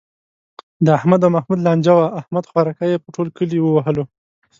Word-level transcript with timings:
د 0.85 0.87
احمد 0.97 1.21
او 1.25 1.31
محمود 1.35 1.59
لانجه 1.65 1.93
وه، 1.97 2.07
احمد 2.19 2.43
خوارکی 2.49 2.87
یې 2.91 3.01
په 3.03 3.09
ټول 3.15 3.27
کلي 3.37 3.59
و 3.61 3.67
وهلو. 3.75 4.03